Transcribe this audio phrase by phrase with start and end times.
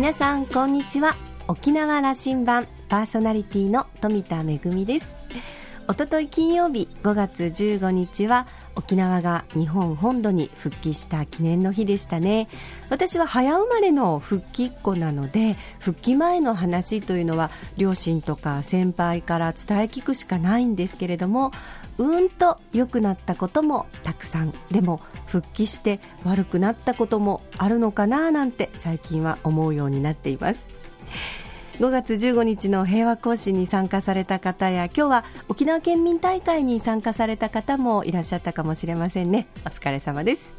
[0.00, 1.14] 皆さんこんにちは。
[1.46, 5.14] 沖縄羅針盤パーソナリティの富田恵です。
[5.88, 12.48] おととい金曜日5月15日は沖縄が日本本土に復帰した記念の日でしたね。
[12.88, 21.52] 私は早生まれの復帰っ子なので復帰前の話というのは両親とか先輩から伝え聞くしかないんですけれども
[22.00, 30.64] うんと良くなったこともたくさんでも復帰して悪くなったこともあるのかななんて最近は思うようになっています。
[31.78, 39.46] 5月15日の平和行進に参加された方や今日は沖縄県民大会に参加された方もいらっしゃったかもしれませんね。
[39.64, 40.52] お疲れ様です。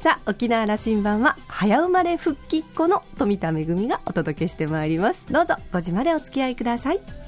[0.00, 5.26] さあ沖縄羅針盤は早生まれ復帰っ子の富田恵がお届けしてまいります。
[5.30, 7.19] どうぞ5時までお付き合いください。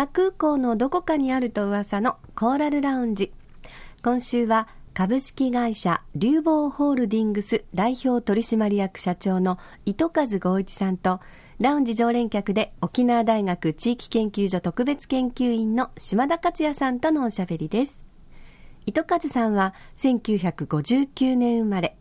[0.00, 3.34] 覇空港のどこかにあると噂のコーラルラウンジ。
[4.02, 11.20] 今週は株式会社流房ホールディングス代表取締役社長の糸数剛一さんと
[11.58, 18.02] ラウンジ常連客で沖縄大学地域研究所特別研究員の島田克也さんとのおしゃべりです。
[18.86, 21.99] 糸数さんは1959年生まれ。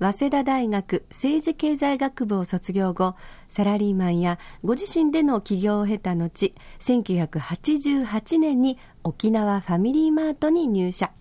[0.00, 3.14] 早稲田大学政治経済学部を卒業後
[3.48, 11.12] サラリーマンやご自身での起業を経た後1988年に沖縄ファミリーマートに入社。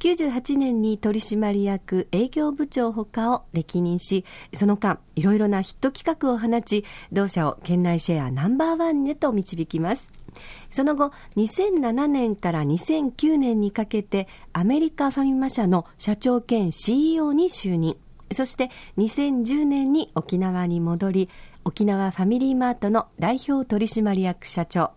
[0.00, 10.23] 98年に取締役営業部長ほかを歴任しその間いろいろなヒット企画を放ち同社を県内シェアナンバーワンへと導きます。
[10.70, 17.96] その後2007年から2009年にかけてアメリカファミマ社の社長兼 CEO に就任。
[18.32, 21.28] そして2010年に沖縄に戻り
[21.64, 24.92] 沖縄ファミリーマートの代表取締役社長。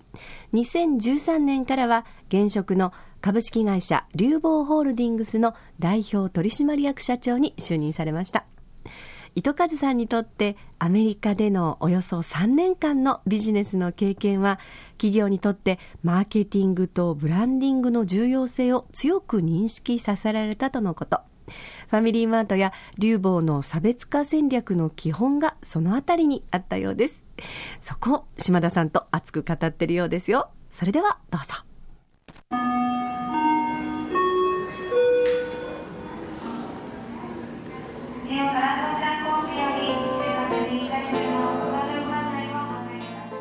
[0.54, 2.92] 2013年からは現職の
[3.22, 8.47] 株式会社流房ホールディングスの代表取締役社長に就任されました。
[9.38, 14.60] 糸数さんにとってアメリカでのおよそ3年間のビジネスの経験は
[14.94, 21.22] 企業にとってマーケティングとブランディングの重要性を強く認識させられたとのこと。
[21.88, 27.24] ファミリーマートや流房の差別化戦略の基本がそのあたりにあったようです。
[27.84, 30.50] そこを島田さんと熱く語ってるようですよ。
[30.72, 31.54] それではどうぞ。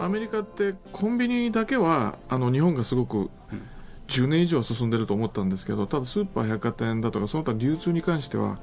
[0.07, 3.29] アメリカってコンビニだけはあの日本がすごく
[4.07, 8.61] 10年以上進んでると思ったんですけどただスーパー百貨店だとかその他流通に関しては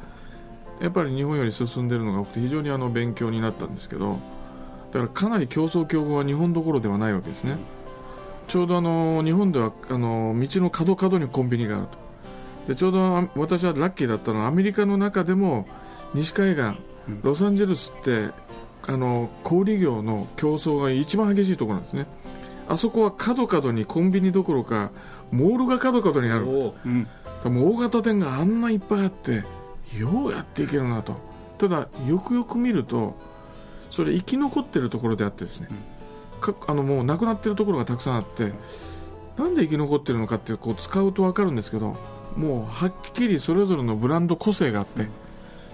[0.79, 4.19] やっぱり日本より進んでるのが多くて非常にあの勉強になったんですけど
[4.93, 7.57] だからかなり競争競合は日本どころではないわけですね、
[8.47, 11.97] ちょうどあの日本ではあの道の角角にコンビニがあると。
[12.67, 15.67] でちょうど私はラッキーだったのはアメリカの中でも
[16.13, 16.77] 西海岸
[17.21, 18.29] ロサンゼルスって
[18.85, 22.05] あの小売業の競争が一番激しいところなんですね。
[22.67, 24.91] あそこは角々にコンビニどころか
[25.31, 26.89] モールが角々にある、う。
[26.89, 27.07] ん、
[27.43, 29.43] 大型店があんないっぱいあって
[29.97, 31.15] ようやっていけるなと。
[31.57, 33.15] ただよくよく見ると
[33.91, 35.67] それ生き残ってるところであってですね、
[36.45, 38.51] うん、あのもうなくなってるところがたくさんあって
[39.37, 41.95] なんで生き残ってるのかってこう使うと分かるんですけど
[42.35, 45.07] もうはっきりそれぞれのブランド個性があって、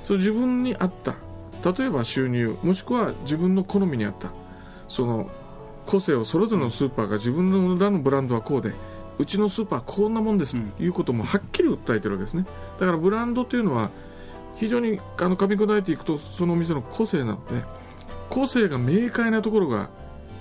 [0.03, 1.15] それ自分に合った
[1.63, 4.31] 例えば収入もしくは自分の好みに合った
[4.87, 5.29] その
[5.85, 8.73] 個性をそれぞれのスーパーが自分のらのブランドはこうで
[9.17, 12.45] うちのスーパーこんなもんですということもはっきり訴えてるわけですね。
[12.79, 13.89] だからブランドというのは
[14.55, 17.63] 非常にあの噛み砕いていくとそのお店の個性なので
[18.29, 19.89] 個性が明快なところが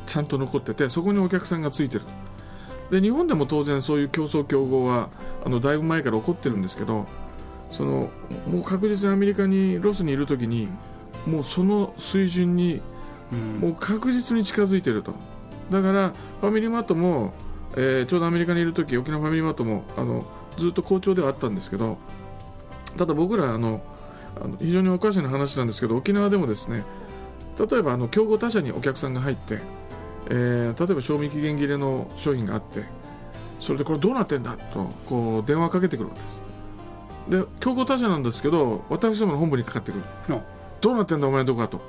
[0.06, 2.04] ちゃんと残っててそこにお客さんがついてる。
[2.90, 5.10] で日本でも当然そういう競争競合は
[5.44, 7.06] あのだいぶ前から起こってるんですけど
[7.70, 8.10] その
[8.50, 10.68] もう確実にアメリカにロスにいるときに
[11.26, 12.80] もうその水準に
[13.60, 15.14] もう確実に近づいていると。
[15.70, 17.32] だからファミリーマートも
[17.76, 20.24] えー、ちょうどアメリカにいる時沖縄ファミリーマートもあの
[20.56, 21.98] ずっと好調ではあったんですけど
[22.96, 23.82] ただ僕らあの
[24.42, 26.84] あの非常におかしな話なんですけど沖縄でもですね
[27.58, 29.60] 例えばあの競合他社にお客さんが入って、
[30.30, 32.84] えー、例えば賞味期限切れの商品があって
[33.60, 34.56] それでこれどうなってんだ？
[34.72, 36.14] とこう電話かけてくるわ
[37.28, 37.46] けです。
[37.46, 40.40] で競合他社なんですけど私どもの本部にかかってくる、うん、
[40.80, 41.80] どうなってんだお前のとこかと。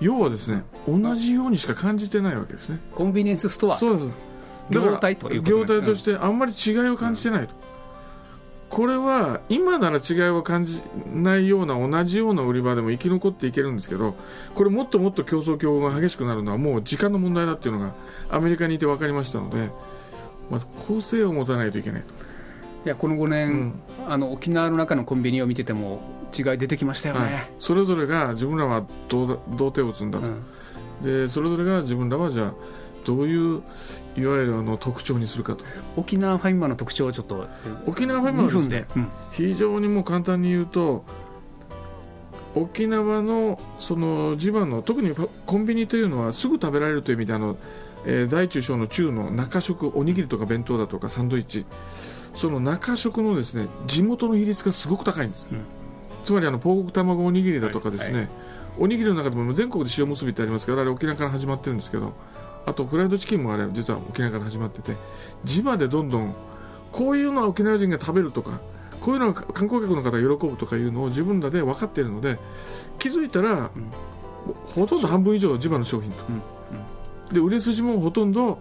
[0.00, 2.80] 要はですね同じようにしか感じてないわけですね。
[2.94, 3.76] コンビニエンスストア。
[3.76, 4.08] そうです
[4.70, 7.54] 業態という業態としてあんまり違いを感じてないと、
[8.68, 14.14] これは今なら違いを感じないような同じような売り場でも生き残っていけるんですけど
[14.54, 17.94] これもっともっと競争競合が激しくなるのはもう時間の問題だっていうのが
[18.30, 19.70] アメリカにいて分かりましたので
[20.50, 26.00] まず構成を持たないといけないいやこの5年、うん、あの沖縄の中のコンビニを見てても
[26.36, 30.42] 違い出てきましたよね、はい、それぞれが自分らはどう手を打つんだと、うん、
[31.02, 32.54] でそれぞれが自分らはじゃあ
[33.04, 33.62] どういう
[34.16, 35.64] いわゆるあの特徴にするかと。
[35.96, 37.46] 沖縄ファミマの特徴をちょっと
[37.86, 41.04] 沖縄ファミマはですね、うん、非常にもう簡単に言うと
[42.54, 45.14] 沖縄のその地場の特に
[45.46, 47.56] コンビニというのはすぐ食べられるという意味であの、
[48.04, 51.64] えー、大中小の中の中食おにぎりとか弁当だとかサンドイッチ。
[52.34, 55.64] その中食のですね地元の比率がすごく高いんです、うん、
[56.28, 58.30] つまりあのポーク卵おにぎりだとかですね、はいはい、
[58.80, 62.12] おにぎりの中でも全国で塩むすびってありますけどあれ沖縄から始まってるんですけど
[62.66, 64.92] あとフライドチキンもあれ実は沖縄から始まってて
[65.42, 66.34] 地場でどんどん
[66.92, 68.60] こういうのは沖縄人が食べるとか
[69.00, 72.36] こういうのは観光客の方が喜ぶとかいうのを自分らで分かっているので
[72.98, 73.90] 気づいたら、うん、
[74.66, 76.42] ほとんど半分以上地場の商品と、うん。
[77.28, 78.58] うん、で売れ筋もほとんど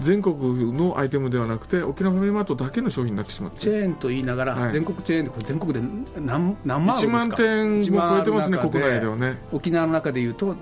[0.00, 3.60] 全国のアイテムではなくて沖縄ファミリーマートだけの商品になってしまって。
[3.60, 5.80] チェーンと言いながら、はい、全国チェーンで全国で
[6.20, 9.38] 何何万1万点も超えてますね国内ではね。
[9.52, 10.56] 沖縄の中でいうと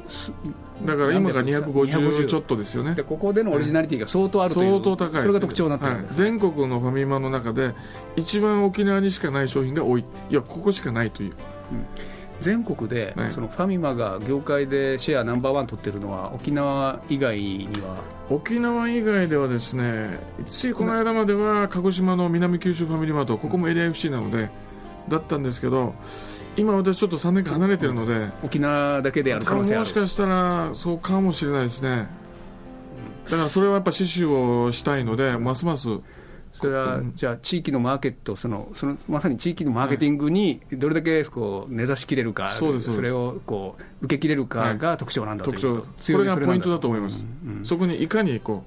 [0.84, 2.94] だから今が250ちょっとですよね。
[2.94, 7.72] でここでのオリジナリティが相当あるという、相当高いそれが特徴になってる、はい、全国のファミマの中で
[8.16, 10.04] 一番沖縄にしかない商品が多い。
[10.30, 11.32] いやここしかないという、
[11.72, 11.86] うん
[12.40, 17.96] 全国で、そのファミマが業界でシェアナンバーワン取ってるのは沖縄以外には？
[18.28, 24.50] 沖縄以外ではですねついこの間までは鹿児島の南九州ファミリーマートここもエリア FC なので
[25.08, 25.94] だったんですけど
[26.56, 32.08] 今私ちょっと3年間離れてるので沖縄だけでやる可能性もしかしたらそうかもしれないですね。
[33.24, 35.88] だからそれはやっぱ死守をしたいのでますます
[36.54, 48.64] それは、じゃあ、地域のマーケット、そのそのまさに地域のマーケティングにどれだけこう根ざしきれるか、そそれをこう受けきれるかが特徴なんだということ、これがポイントだと思います、うんうん、そこにいかにこ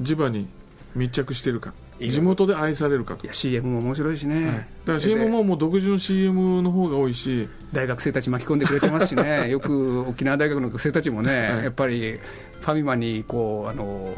[0.00, 0.48] う地場に
[0.94, 1.72] 密着しているか。
[1.98, 3.24] 地元で愛されるかと。
[3.24, 7.48] いや CM も面白いしね、はい、だから CM ももう独自の CM の方が多いし。
[7.72, 9.48] 大学生たち巻き込んでくれてますしね。
[9.52, 12.18] よく沖縄大学の学生たちもね、はい、やっぱり
[12.60, 14.12] ファミマにこうあの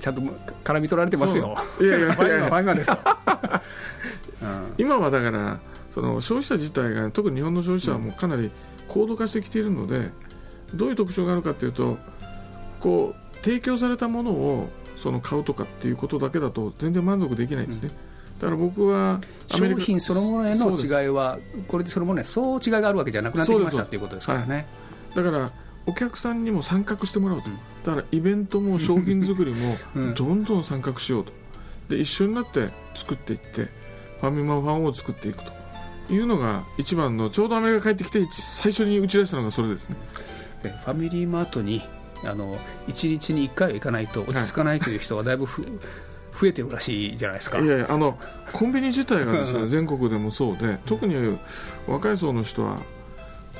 [0.00, 0.20] ちゃんと
[0.64, 1.56] 絡み取られてますよ。
[1.80, 2.90] いやいやファミマです。
[2.90, 5.58] うん、今はだから
[5.92, 8.50] その消費者自体が特に日本の消費者はもうかなり
[8.88, 10.10] 高度化してきているので、
[10.74, 11.98] どういう特徴があるかというと
[12.80, 17.90] こう提供されたものをその買うとかっていうことだけだと全然満足できないんですね、
[18.34, 21.38] うん、だから僕は商品そのものへの違いは
[21.68, 24.66] これでそのものへそう違いがあるわけじゃなくなってきましたっていうことですからね、
[25.14, 25.50] はい、だから
[25.86, 29.76] お客さんにも参画してもらうと、うん、だからイベントも商品作りも
[30.14, 31.32] どんどん参画しようと。
[31.88, 33.68] で一緒になって作っていって
[34.20, 35.42] ファミマファンを作っていく
[36.08, 39.96] というのが一番のちょうどアメリカ帰ってきて最初に打ち出したのがそれですね。
[40.62, 41.82] ファミリーマートに
[42.24, 42.56] あの
[42.88, 45.70] 1日に1回は行かないと落ち着かないという人がだいぶふ、はい、
[46.40, 47.60] 増えてるらしいじゃないですか。
[47.60, 48.18] いやいやあの
[48.52, 51.38] コンビニ自体がですね全国でもそうで特に
[51.86, 52.80] 若い層の人は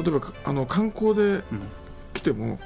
[0.00, 1.85] 例えばあの観光で来
[2.26, 2.58] ても、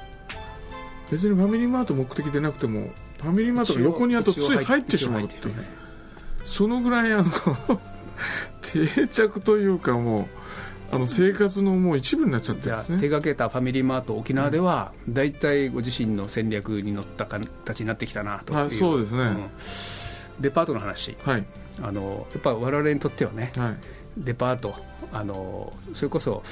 [1.11, 5.63] 別にファミリーマート目的でなくてもファミリーマートが横にあとつい入ってしまうっていう、ね、
[6.45, 7.25] そのぐらいあの
[8.61, 10.29] 定着というかも
[10.91, 12.99] うあの生活のもう一部になっちゃってるんですね。
[12.99, 19.49] 手がけたファミリーマート沖縄では大体ご自身の戦略に乗った形になってきたなという、はい、そうですね、うん、
[20.39, 21.45] デパートの話、はい、
[21.81, 23.77] あのやっぱ我々にとってはね、はい、
[24.17, 24.75] デパート
[25.13, 26.43] あのそれこそ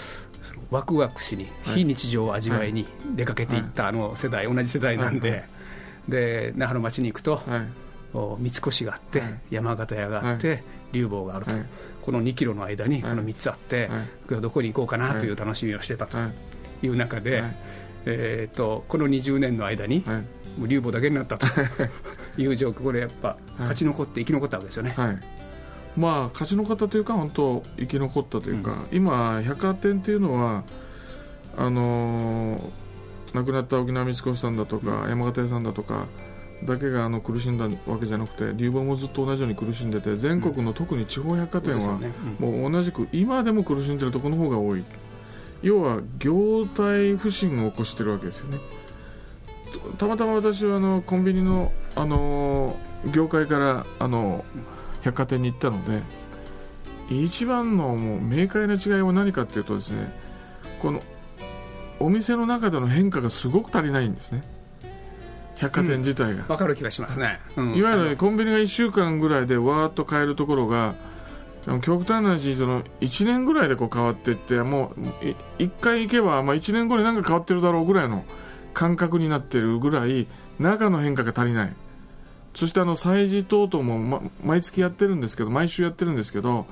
[0.72, 5.46] ワクワクしに、非日常を味わいに出かけていったあの世代、同じ世代なんで、
[6.08, 7.42] で那覇の町に行くと、
[8.14, 11.52] 三越があって、山形屋があって、竜坊があると、
[12.02, 13.90] この2キロの間にこの3つあって、
[14.28, 16.18] どこに行こうかなという楽しみをしてたと
[16.84, 16.88] い。
[16.88, 17.44] う中で、
[18.06, 20.04] えー、とこの20年の間に、
[20.58, 21.48] もう竜坊だけになったと
[22.38, 24.96] いう状況、これやっぱ勝ち残って生き残ったわけですよね。
[25.98, 30.64] まあ勝ち残ったというか本当生き残ったというか、うん、今百貨店っていうのは
[31.58, 32.62] あのー、
[33.34, 36.08] 亡くなった沖縄三越さんだとか、うん、山形屋さんだとか
[36.64, 42.00] だけがあの苦しんだわけじゃなくて流房もずっと同じように苦しんでて全国の特に地方百貨店は
[42.40, 44.84] もう同じく今でも苦しんでるところの方が多い。
[45.62, 48.60] 要は業態不振を起こしてるわけですよね。
[49.98, 56.02] たまたま私はあのコンビニの、あのー、業界からあのー百貨店に行ったので
[57.10, 60.12] 一番のもう明快な違いは何かっていうとですね
[60.82, 61.02] この
[62.00, 64.42] お店の中での変化がすごく足りないんですね。
[65.58, 70.96] 百貨店自体が、うん、かる気がしますね、うん、いわゆるコンビニが1週間ぐらいでわーっと買えるところが
[71.82, 75.02] 極端な話その1年ぐらいでこう変わっていってもう
[75.62, 78.24] 1回行けば、まあ、1年後に何か変わってるだろうぐらいの
[78.74, 80.28] 感覚になってるぐらい
[80.60, 81.74] 中の変化が足りない
[82.54, 86.66] そしてあの催事等々も、ま、毎月やってるんですけど毎週やってるんですけど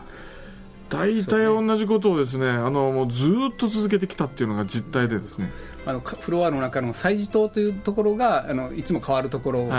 [0.89, 5.51] 大体同じことをですね、ね、あのもうずっと続けてきたっていうのが実態でですね。
[5.85, 9.69] あのフロアの中の催事棟というところがあのいつも変わるところ、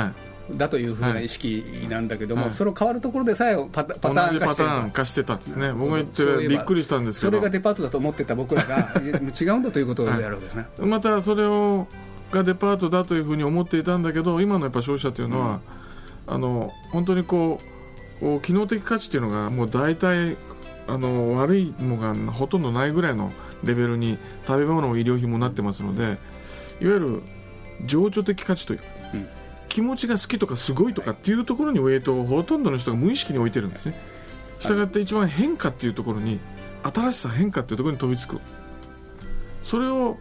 [0.50, 11.86] だというふうな意識なんだけども、はい、その変わるところでさえパタパターン化してパターン化してたんですね、僕が言ってびっくりしたんですけど、それがデパートだと思ってた僕らが、 違うんだということであるわけですね、はい、またそれを
[12.32, 15.60] がデパートだというふうに思っていたんだけど、今のやっぱ消費者というのは、うん、
[16.28, 17.58] あの本当にこ
[18.22, 20.36] う、機能的価値というのが、もう大体
[20.86, 23.32] あの悪いのがほとんどないぐらいの
[23.64, 26.18] レベルに食べ物も医療品もなってますので、
[26.80, 27.22] いわゆる
[27.86, 29.28] 情緒的価値というか、うん。
[29.68, 33.94] 気持ちが好きとかすごいとかっていうところにウエイトをほとんどの人が無意識に置いてるんですね。
[34.58, 36.40] したがって一番変化っていうところに
[36.82, 38.40] 新しさ変化っていうところに飛びつく。
[39.62, 40.18] それを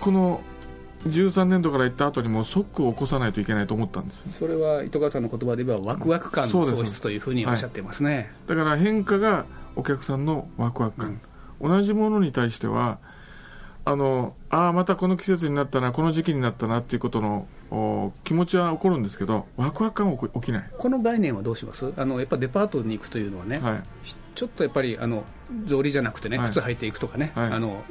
[0.00, 0.42] この
[1.06, 9.44] 13年度から行った後にも即起こさないといけないと思ったんですそれは糸川さんの言葉で言えばワクワク感の喪失というふうにおっしゃってますね、はい、だから変化が
[9.76, 11.20] お客さんのワクワク感、
[11.60, 12.98] うん、同じものに対しては
[13.86, 17.46] あのああまたこの季節になったなこの時期になったなっていうことの
[18.24, 20.70] 気持ちは起こるんですけどワクワク感は起きない。
[20.78, 21.92] この概念はどうします？
[21.96, 23.82] あのやっぱデパートに行くというのはね、はい、
[24.34, 25.24] ちょっとやっぱりあの
[25.66, 27.82] 草履じゃなくてね、靴履いていくとかね、はい、あの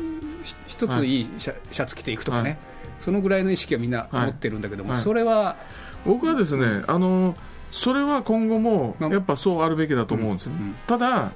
[0.66, 2.58] 一ついいシャ,、シャツ着ていくとかね、
[3.04, 5.58] そのぐらいの意識はみんな持ってるんだけども、それは
[6.06, 7.36] 僕はですねあの
[7.72, 11.32] それは今後もやっぱそうあるべきだと思うんです、うんうん、ただ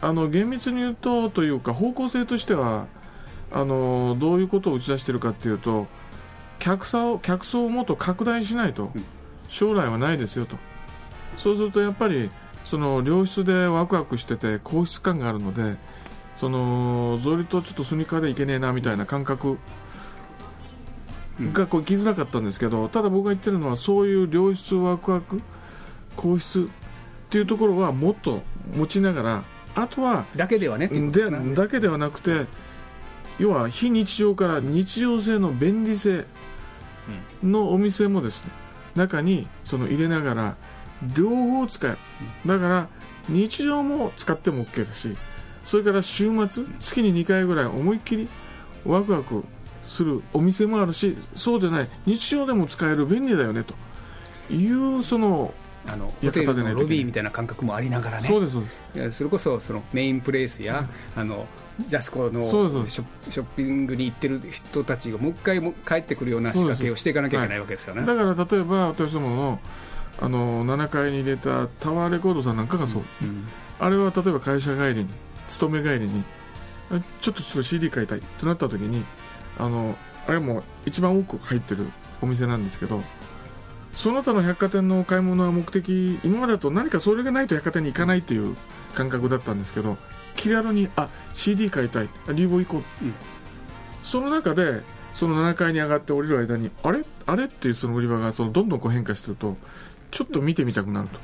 [0.00, 2.86] あの厳密に言うとというか方向性としては
[3.50, 5.86] あのどういうことを打ち出しているかというと
[6.58, 8.92] 客層を客層をもっと拡大しないと
[9.48, 10.56] 将来はないですよと。
[11.38, 12.30] そうするとやっぱり
[12.64, 15.76] その良質でワクワクしてて高質感があるので
[16.34, 19.58] その草履とちょっとスニーカーでいけねえなみたいな感覚
[21.52, 25.40] がこう来づらかったんですけどただ僕が言ってるのはそういう良質ワクワク
[26.16, 26.64] 高質っ
[27.30, 28.42] ていうところはもっと
[28.76, 30.90] 持ちながらあとはだけではね
[31.54, 32.46] だけではなくて
[33.38, 36.24] 要は非日常から日常性の便利性
[37.42, 38.50] のお店もですね
[38.96, 40.56] 中にその入れながら
[41.14, 41.98] 両方使える。
[42.46, 42.88] だから
[43.28, 45.16] 日常も使っても OK だし
[45.64, 48.28] それから週末月に2回ぐらい思いっきり
[48.84, 49.44] ワクワク
[49.88, 53.74] するお店もあるしそうでない日常でも使える便利だよねと
[54.52, 55.52] いうその
[55.86, 58.28] あのホテルのロビーみたいな感覚もありながらね。
[58.28, 58.64] そうですそう
[58.94, 59.18] です。
[59.18, 61.46] それこそそのメインプレイスや、うん、あの
[61.86, 69.60] ジャスコのショッピングに行ってる人たちがもう一回も帰ってくるような仕掛けをしていかなきゃいけないわけですよね、はい、だから例えば私どもの
[70.20, 73.28] あの7階に入れたタワーレコードさんなんかがそう、うん。
[73.28, 75.10] うん、あれは例えば会社帰りに
[75.46, 76.24] 勤め帰りに
[77.20, 79.04] ちょっとちょっと CD 買いたいとなった時に
[79.56, 81.86] あのあれも一番多く入ってる
[82.20, 83.02] お店なんですけど
[83.94, 88.56] その他の百貨店の買い物は目的今までだと何かそれがないと百貨店に行かないという
[88.94, 89.96] 感覚だったんですけど
[90.36, 93.14] 気軽にあ CD 買いたいリーボ行こう、うん、
[94.02, 94.82] その中で
[95.14, 97.04] その7階に上がって降りる間にあれ？
[97.26, 99.56] あれっていうその売り場がそのどんどんこう変化してると
[100.12, 101.18] ちょっと見てみたくなると。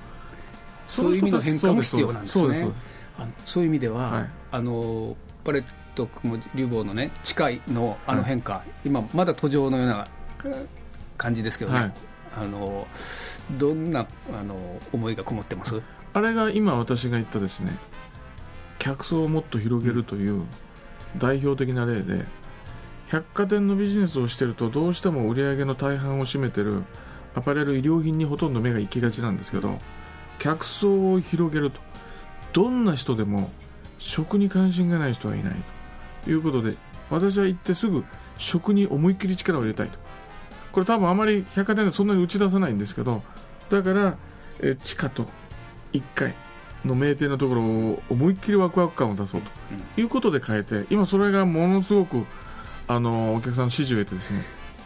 [0.89, 2.73] そういう意味の変化も必要なんですね。
[3.17, 5.65] あのそういう意味では、はい、あのパレ
[5.95, 10.07] ットもリュボーのね近いのあの変化、はい、今まだ途上のような
[11.17, 11.93] 感じですけどね、はい、
[12.37, 12.87] あの
[13.53, 14.57] どんなあの
[14.93, 15.81] 思いがこもってます
[16.13, 17.77] あれが今私が言ったですね
[18.79, 20.43] 客層をもっと広げるという
[21.17, 22.25] 代表的な例で
[23.09, 26.83] 百貨店のビジネスをしているとどうしても売り上げの大半を占めてる
[27.35, 29.79] アパレル衣料品にほとんど目が行きがちなんですけど
[30.39, 31.81] 客層を広げると
[32.53, 33.51] どんな人でも
[33.99, 35.74] 食に関心がない人はいないと
[36.27, 36.77] いうことで
[37.11, 38.05] 私は行ってすぐ
[38.39, 39.99] 食に思いっきり力を入れたいと。
[40.73, 43.23] これ多分あまり百貨店でそんなに打ち出さないんですけど
[43.71, 44.17] だから
[44.61, 45.25] え地下と
[45.93, 46.35] 1階
[46.85, 49.51] の名店のところを思いっきりワクワク感を出そうと。
[50.01, 52.25] いうことで変えて今それがものすごく
[52.89, 54.43] あのお客さんの支持を得てですね。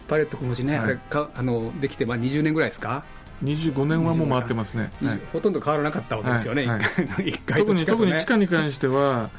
[0.06, 3.04] パレット小文ね、はい、あれかあのできてまあ20年ぐらいですか
[3.42, 6.80] ？25年はもう回ってますね、はい、ほとんど変わらなかったわけですよね、はい。
[6.80, 9.30] はい、特に特に地下に関しては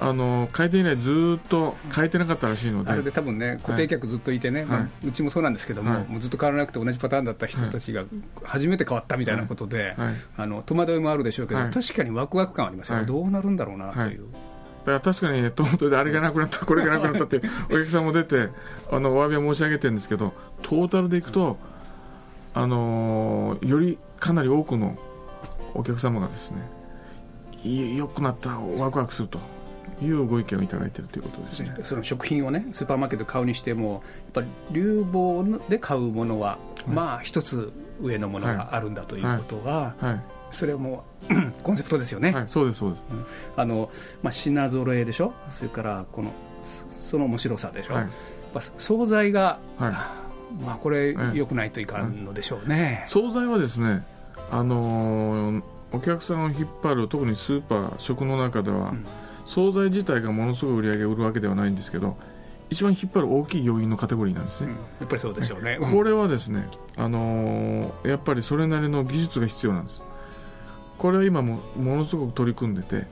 [0.00, 4.68] あの開店以来ずっと変えてなかったらしいので、あれで多分ね、固定客ずっといてね、はい。
[4.68, 8.04] まあ、うちもそうなんですけども、はい、もうずっと変わらなくて同じパターンだった人たちが
[8.44, 14.26] 初めて変わったみたいなことで、はい、あの戸惑いもあるでしょうけど、確かにワクワク感ありますよ、どうなるんだろうなという。
[14.86, 18.50] だから確かにトマトであれがなくなった、 これがなくなったってお客さんも出て、
[18.90, 21.58] あのお詫びは申し上げてるんですけど、トータルでいくと、
[22.54, 24.96] あのー、よりかなり多くの
[25.74, 26.62] お客様がですね、
[27.64, 29.40] 良くなったワクワクすると
[30.02, 31.74] いうご意見をいただいているということですね。
[31.82, 34.00] その食品をねスーパーマーケットで買うにしてもやっ
[34.32, 40.10] ぱり流房で買うものは、はい、まあ一つ上のものがあるんだということは、はい。
[40.10, 40.20] はい、
[40.52, 43.24] それはもう コンセプトですよね、そうですそうです、うん、
[43.56, 43.90] あの
[44.22, 45.32] まあ、品揃えでしょ？
[45.48, 48.08] それからこのその面白さでしょ、はい、
[48.78, 54.04] 惣菜が、まあ、これ、よくないといかんのでしょうね、惣菜はですね、
[54.50, 55.62] あのー、
[55.92, 59.04] お客さんを引っ張る特にスーパー食の中では、うん
[59.48, 62.16] 惣菜自体がものすごい売り上げを売るわけではないんですけど
[62.68, 70.02] 一番引っ張る大きい要因のカテゴリーなんですね、うん、やっぱりそうでしょうね、これはですね、あのー、やっぱりそれなりの技術が必要なんです。
[70.98, 73.06] これは今もものすごく取り組んでて、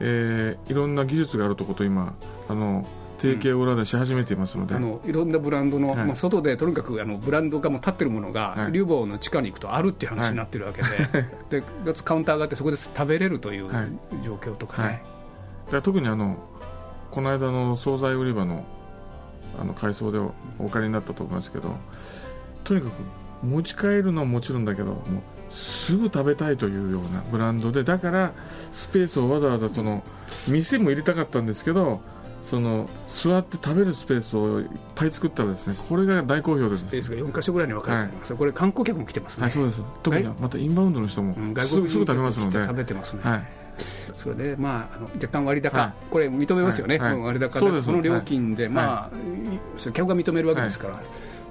[0.00, 2.14] えー、いろんな技術があるとこと今
[2.48, 2.86] あの
[3.18, 11.04] 提携を裏でし始めていますので、うん、あのいろんなブランドの、はい、まあ、外でとにかくあのブランドがもう立ってるものが、はい、流房の地下に行くとあるっていう話になってるわけで、はい、
[11.50, 11.62] で
[12.04, 13.70] カウンターがあってそこで食べれるという
[14.24, 15.02] 状況とかね、
[15.70, 16.36] で特にあの
[17.10, 18.64] この間の惣菜売り場の
[19.58, 20.18] あの改装で
[20.58, 21.74] お借りになったと思いますけど
[22.64, 22.92] とにかく
[23.42, 25.02] 持ち帰るのはもちろんだけどもう
[25.50, 28.32] すぐ食べたいというようなブランドでだから
[28.72, 30.02] スペースをわざわざその
[30.48, 32.00] 店も入れたかったんですけど
[32.42, 36.86] その座って食べるスペースをいっぱい作ったらですねこれが大好評です。
[36.86, 39.82] スペースが4か所ぐらいに分かれてます、はい、これ観光客も来てますね、はい、そうです。
[40.02, 42.62] 特にまたインバウンドの人もすぐ,、すぐ食べますので。
[42.62, 43.65] 食べてますね、はい
[44.16, 47.12] それで、まあ、あの若干割高、はい、これ認めますよね、はい。
[47.12, 47.82] はい、割高で。
[47.82, 49.10] その料金で、まあ、
[49.92, 51.00] 客が認めるわけですから。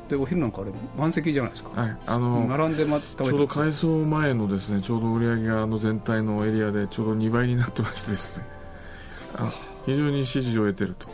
[0.09, 8.45] でお昼なんかあれ満席じゃないですか、はい、あの並んで、ま、ちょうど改装前のですねちょうど売り上げがあの全体のエリアでちょうど2倍になってましてですね。
[9.33, 9.51] あ。
[9.85, 11.07] 非常に支持を得てると。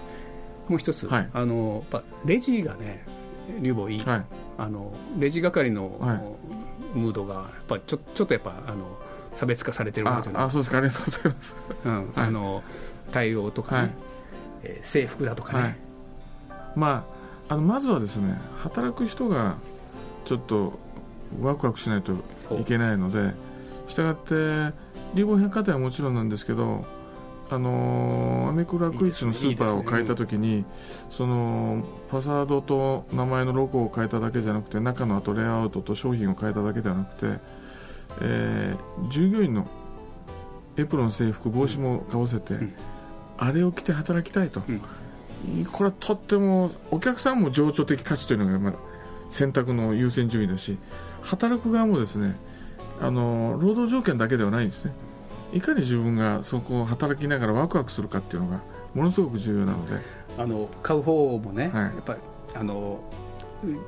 [0.68, 3.06] もう一つ、はい、あのやっぱレジがね
[3.60, 4.26] 乳房いい、はい、
[4.58, 6.38] あのレジ係の、
[6.94, 8.98] ムードがやっぱちょちょっとやっぱあの
[9.36, 10.44] 差別化されてるわけじゃない。
[10.44, 10.78] あそうですか。
[10.78, 12.64] ありがとうございます、うん、はい、あの
[13.12, 13.92] 対応とかね、はい、
[14.64, 15.76] えー、制服だとかね、はい、
[16.76, 17.06] ま
[17.50, 19.58] ああのまずはですね働く人が
[20.26, 20.80] ちょっと
[21.42, 22.14] ワクワクしないと
[22.60, 23.34] いけないので
[23.88, 24.74] したがって
[25.14, 26.86] リボン百貨店はもちろんなんですけど
[27.50, 30.64] あのアメクラクイチのスーパーを変えた時に、
[31.10, 37.42] そのファサードと名前のロゴを変えただけじゃなくて中のあとレイアウトと商品を変えただけではなくて
[38.20, 39.68] えー、従業員の
[40.78, 42.74] エプロン制服帽子もかぶせて、うん、
[43.38, 44.72] あれを着て働きたいと、う
[45.62, 48.74] ん、これはとってもお客さんも情緒的価値というのが、まあ、
[49.30, 50.78] 選択の優先順位だし
[51.22, 52.36] 働く側もですね
[53.02, 54.94] あの労働条件だけではないんですね。
[55.54, 58.62] いかに自分がそこを働きながらワクワクするかっていうのが
[58.94, 60.22] ものすごく重要なので。
[60.38, 62.20] あの買う方もね、はい、やっぱり
[62.56, 63.02] あの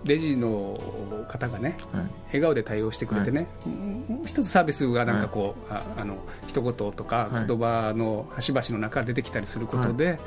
[0.04, 0.80] レジの
[1.28, 10.20] 方がね、はい、笑顔で対応してくれてね、はい、一つサービスがなんかこう、はい、ああの一言とか言葉の端々の中出てきたりすることで、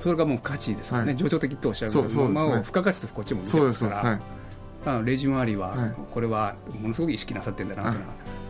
[0.00, 4.20] それがもう価値ですよね、情緒的とおっしゃるので、まあ、付加価値とこっちも見てますから。
[4.86, 7.98] あレジ周りは、これはものすごく意識なさってるんだなと、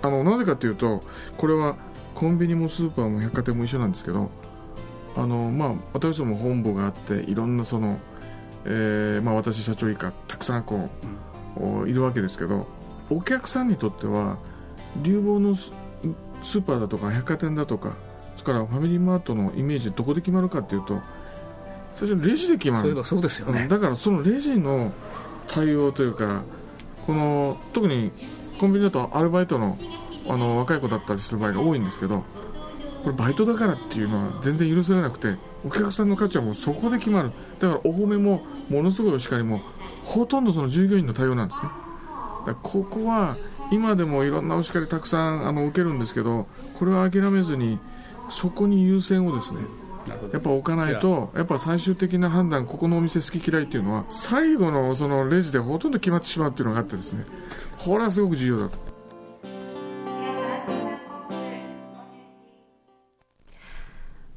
[0.03, 1.01] あのなぜかというと
[1.37, 1.77] これは
[2.15, 4.31] コンビニもスーパーも百貨店も一緒なんですけど
[5.17, 7.99] あの、まあ、私ども本部があっていろんなその
[8.67, 10.89] えーまあ、私社長以下たくさんこ
[11.57, 12.67] う、うん、いるわけですけど
[13.11, 14.39] お客さんにとっては
[15.03, 17.95] 流房のスーパーだとか百貨店だとか
[18.37, 21.01] それからファミリーマートのイメージどこで決まるかというと
[21.95, 23.05] 最初レジで決まる。
[23.05, 23.69] そうですよね。
[23.69, 24.93] だからそのレジの
[25.47, 26.43] 対応というか
[27.07, 28.11] この特に
[28.59, 29.79] コンビニだとアルバイトの
[30.27, 32.25] あの若い子だったりする場合が多いんですけど
[33.05, 37.31] これバイトだからっていうのは全然許されなくてお客さんの価値はもうそこで決まる。
[37.61, 39.61] だからお褒めもものすごいお叱りも
[40.05, 41.69] ほとんどその従業員の対応なんですね。
[42.47, 43.37] だここは
[43.71, 46.47] 今でもいろんなお叱りたくさんあの受けるんですけど
[46.79, 47.79] これを諦めずに
[48.29, 49.61] そこに優先をですね
[50.33, 57.25] やっぱ置かないとやっぱ最終的な判断ここのお店好き嫌いっていうのは最後のそのレジでほとんど決まってしまうっていうのがあってですね
[57.79, 58.94] これはすごく重要だと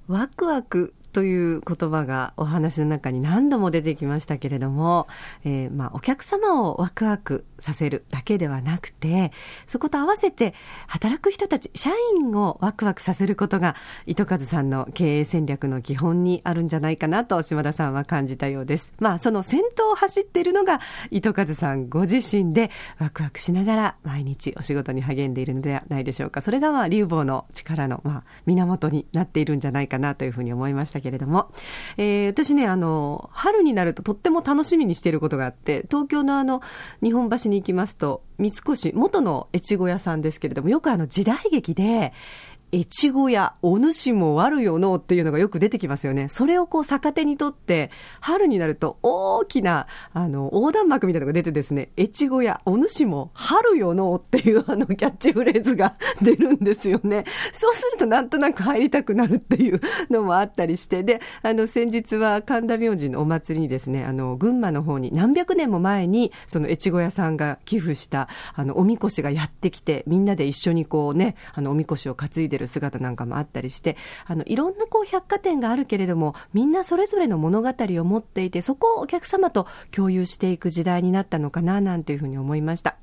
[0.08, 5.08] ワクワクという言葉がお話の中に何度も出てきましたけれども、
[5.44, 9.32] えー、まあお客様をワクワクさせるだけではなくて、
[9.66, 10.54] そこと合わせて
[10.86, 13.76] 働く人たち、社員をワクワクさせることが、
[14.06, 18.94] 糸数さんの経営戦略の基本にあるんじゃないかなと島田さんは感じたようです。
[19.00, 26.42] まあその先頭を走っているのが糸数さんご自身でワクワクしながら毎日お仕事に励んでいるのではないでしょうか。
[26.42, 31.52] それがまあ流房の力のまあ源になっているんじゃないかなというふうに思いましたけけれども、
[31.96, 36.62] えー、私ね、あの、春になるととっても楽しみにしていることがあって、東京のあの、
[37.02, 42.12] 日本橋に行きますと、三越、元の越後屋さんですけれども、よくあの時代劇で、
[42.74, 46.28] 越後やお主も悪よのっていうのがよく出てきますよね。
[46.30, 57.26] それをこう逆手にとって、春になると大きな、あの、横断幕みたいなのが出てですね、越後やお主も春よのっていうあのキャッチフレーズが出るんですよね。
[57.54, 82.98] そうするとなんとなく入りたくなるっていう のもあったりして、で、あの、先日は神田明神のお祭りにですね、あの、群馬の方に何百年も前に、その越後屋さんが寄付した、あの、おみこしがやってきて、みんなで一緒にこうね、あの、おみこしを担いでる姿なんかもあったりして、あの、いろんなこう百貨店があるけれども、みんなそれぞれの物語を持っていて、そこをお客様と共有していく時代になったのかな、なんていうふうに思いました。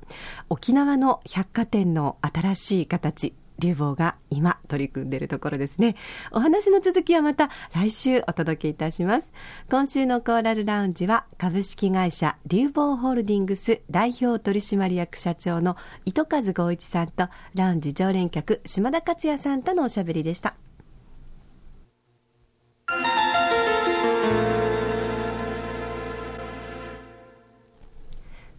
[0.49, 5.95] 沖縄の百貨店の新しい形、流房が今取り組んでいるところですね。
[6.31, 9.31] お話の続きはまた来週お届けいたします。
[9.69, 20.55] 今週のコーラルラウンジは株式会社流房ホールディングス代表取締役社長の糸数剛一さんとラウンジ常連客島田克也さんとのおしゃべりでした。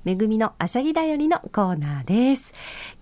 [0.06, 2.54] めぐみのあしゃぎだよりのコーナーです。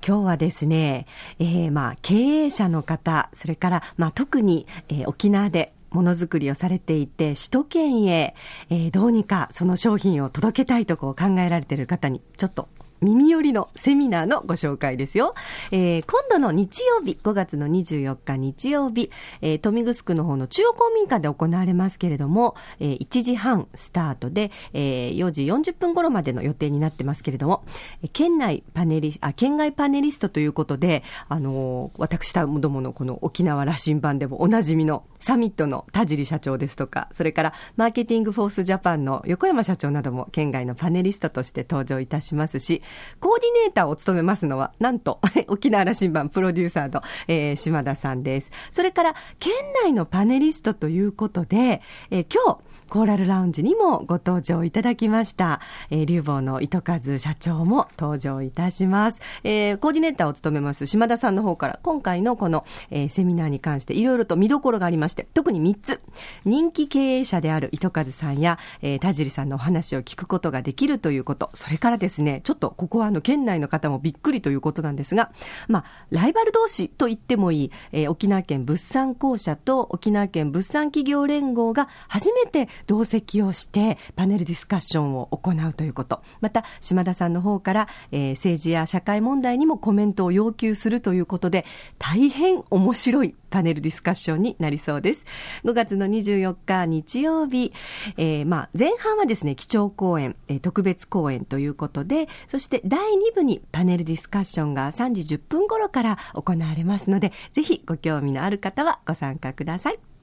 [0.02, 1.06] 今日はですね、
[1.38, 8.34] えー、まあ、経営者の方、それから、まあ、特に、えー、沖縄でものづくりをされていて、首都圏へ、
[8.70, 12.68] えー、どうにかその商品を届けたいとこう考えられている方に、ちょっと
[13.00, 15.34] 耳寄りのセミナーのご紹介ですよ。
[15.70, 27.64] えー、今度の日曜日、5月の24日日曜日、えー、富城の方の中央公民館で行われますけれども、えー、1時半スタートで、えー、4時40分頃までの予定になってますけれども、
[28.12, 42.82] 県内パネリ、あ、県外パネリストということで、あのー、私どものこの沖縄羅針盤でもおなじみのサミットの田尻社長ですとか、それからマーケティングフォースジャパンの横山社長なども県外のパネリストとして登場いたしますし、
[43.20, 48.50] コーディネーターを務めますのは、なんと、 沖縄羅針盤プロデューサーの、えー、島田さんです。
[48.70, 59.20] それから、県内のパネリストということで、えー、今日、コーラルラウンジにもご登場いただきました、えー、流房の糸数社長も登場いたします。
[59.42, 66.00] えー、コーディネーターを務めます島田さんの方から、今回のこの、えー、セミナーに関していろいろと見どころがありまして、特に3つ、
[66.44, 75.32] 人気経営者である糸数さんや、えー、田尻さんのお話を聞くことができるということ、それからですね、ちょっとここはあの、県内の方もびっくりということなんですが、
[75.68, 86.22] まあ、ライバル同士と言ってもいい、えー、沖縄県物産公社と沖縄県物産企業連合が初めて同席をしてパネルディスカッションを行うということ。
[86.40, 91.64] また、島田さんの方から、えー、政治や社会問題にもコメントを要求するということで、
[91.98, 95.24] 大変面白いパネルディスカッションになりそうです。
[95.64, 97.72] 5月の24日日曜日、
[98.16, 110.13] えー、まあ、前半はですね、基調講演、えー、特別講演ということで、そして第2部にパネルディスカッションが3時10分頃から行われますので、ぜひご興味のある方はご参加ください。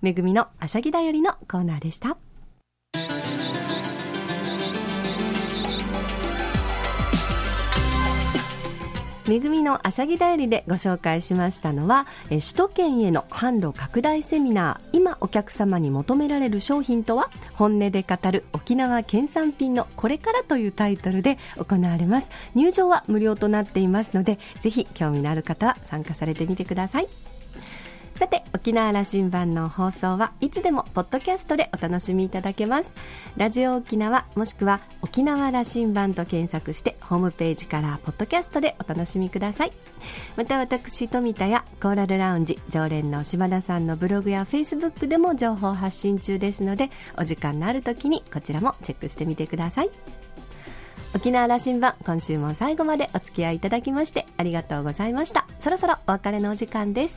[0.00, 2.16] めぐみのあしゃぎだよりのコーナーでした。
[9.28, 22.30] めぐみのあしゃぎだよりでご紹介しましたのは、首都圏への販路拡大セミナー、今お客様に求められる商品とは、本音で語る沖縄県産品のこれからというタイトルで行われます。
[22.54, 27.08] 入場は無料となっていますので、ぜひ興味のある方は参加されてみてください。
[28.18, 32.92] さて沖縄羅針盤の放送はいつでもポッドキャストでお楽しみいただけます。
[33.36, 39.72] ラジオ沖縄もしくは沖縄羅針盤と検索してホームページからポッドキャストでお楽しみください。
[40.36, 49.90] また私富田やコーラルラウンジ常連の島田さんのブログやフェイスブックでも情報発信中ですのでお時間のある時にこちらもチェックしてみてください。
[51.14, 55.46] 沖縄羅針盤今週も最後までお付き合いいただきましてありがとうございました。
[55.60, 57.16] そろそろお別れのお時間です。